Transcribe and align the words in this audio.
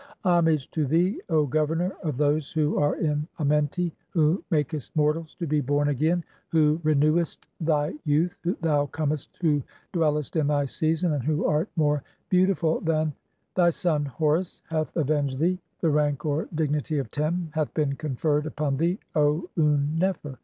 "Homage 0.25 0.71
to 0.71 0.87
thee, 0.87 1.21
O 1.29 1.45
Governor 1.45 1.91
of 2.01 2.17
those 2.17 2.51
who 2.51 2.75
are 2.79 2.95
in 2.95 3.27
Amenti, 3.37 3.89
"(16) 4.13 4.13
who 4.13 4.43
makest 4.49 4.95
mortals 4.95 5.35
to 5.35 5.45
be 5.45 5.61
born 5.61 5.89
again, 5.89 6.23
who 6.49 6.79
renewest 6.83 7.45
thy 7.59 7.93
"youth, 8.03 8.35
thou 8.61 8.87
comest 8.87 9.37
who 9.41 9.61
dwellest 9.93 10.35
in 10.37 10.47
thy 10.47 10.65
season, 10.65 11.11
and 11.13 11.23
who 11.23 11.45
art 11.45 11.69
"more 11.75 12.01
beautiful 12.29 12.79
than, 12.79 13.13
thy 13.53 13.69
son 13.69 14.03
Horus 14.05 14.63
(17) 14.71 14.75
hath 14.79 14.97
avenged 14.97 15.37
"thee; 15.37 15.59
the 15.81 15.91
rank 15.91 16.25
(or 16.25 16.47
dignity) 16.55 16.97
of 16.97 17.11
Tern 17.11 17.49
hath 17.53 17.71
been 17.75 17.93
conferred 17.93 18.47
upon 18.47 18.77
"thee, 18.77 18.97
O 19.15 19.51
Un 19.55 19.99
nefer. 19.99 20.39